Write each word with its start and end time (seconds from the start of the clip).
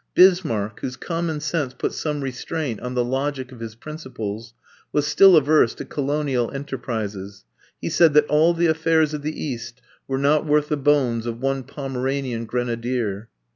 Bismarck, 0.15 0.79
whose 0.79 0.95
common 0.95 1.41
sense 1.41 1.75
put 1.75 1.93
some 1.93 2.21
restraint 2.21 2.79
on 2.79 2.95
the 2.95 3.05
logic 3.05 3.51
of 3.51 3.59
his 3.59 3.75
principles, 3.75 4.55
was 4.91 5.05
still 5.05 5.37
averse 5.37 5.75
to 5.75 5.85
colonial 5.85 6.49
enterprises; 6.49 7.45
he 7.79 7.87
said 7.87 8.15
that 8.15 8.25
all 8.25 8.55
the 8.55 8.65
affairs 8.65 9.13
of 9.13 9.21
the 9.21 9.39
East 9.45 9.79
were 10.07 10.17
not 10.17 10.43
worth 10.43 10.69
the 10.69 10.75
bones 10.75 11.27
of 11.27 11.39
one 11.39 11.61
Pomeranian 11.61 12.45
grenadier. 12.45 13.29